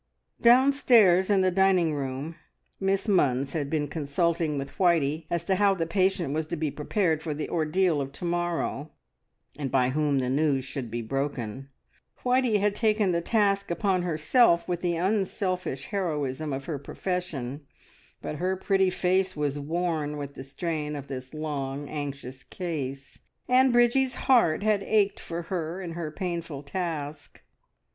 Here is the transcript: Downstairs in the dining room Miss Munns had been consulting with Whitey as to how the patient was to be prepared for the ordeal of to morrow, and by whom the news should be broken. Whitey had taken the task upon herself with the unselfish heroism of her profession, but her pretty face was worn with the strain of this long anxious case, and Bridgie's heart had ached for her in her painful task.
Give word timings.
Downstairs 0.41 1.29
in 1.29 1.41
the 1.41 1.51
dining 1.51 1.93
room 1.93 2.35
Miss 2.79 3.05
Munns 3.05 3.53
had 3.53 3.69
been 3.69 3.87
consulting 3.87 4.57
with 4.57 4.79
Whitey 4.79 5.27
as 5.29 5.45
to 5.45 5.57
how 5.57 5.75
the 5.75 5.85
patient 5.85 6.33
was 6.33 6.47
to 6.47 6.55
be 6.55 6.71
prepared 6.71 7.21
for 7.21 7.35
the 7.35 7.47
ordeal 7.51 8.01
of 8.01 8.11
to 8.13 8.25
morrow, 8.25 8.89
and 9.59 9.69
by 9.69 9.89
whom 9.89 10.17
the 10.17 10.27
news 10.27 10.65
should 10.65 10.89
be 10.89 11.03
broken. 11.03 11.69
Whitey 12.23 12.57
had 12.59 12.73
taken 12.73 13.11
the 13.11 13.21
task 13.21 13.69
upon 13.69 14.01
herself 14.01 14.67
with 14.67 14.81
the 14.81 14.95
unselfish 14.95 15.85
heroism 15.89 16.51
of 16.51 16.65
her 16.65 16.79
profession, 16.79 17.67
but 18.23 18.37
her 18.37 18.55
pretty 18.57 18.89
face 18.89 19.35
was 19.35 19.59
worn 19.59 20.17
with 20.17 20.33
the 20.33 20.43
strain 20.43 20.95
of 20.95 21.09
this 21.09 21.31
long 21.31 21.87
anxious 21.87 22.41
case, 22.41 23.19
and 23.47 23.71
Bridgie's 23.71 24.15
heart 24.15 24.63
had 24.63 24.81
ached 24.81 25.19
for 25.19 25.43
her 25.43 25.79
in 25.79 25.91
her 25.91 26.09
painful 26.09 26.63
task. 26.63 27.43